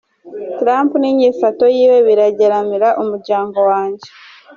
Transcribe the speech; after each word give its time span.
"Trump 0.59 0.91
n'inyifato 1.01 1.63
yiwe 1.77 1.97
birageramira 2.07 2.87
umuryango 3.01 3.57
wanje. 3.69 4.07